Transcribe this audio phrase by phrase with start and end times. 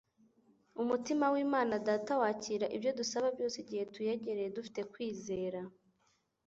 [0.81, 5.59] Umutima w'Imana Data wakira ibyo dusaba byose igihe tuyegereye dufite kwizera.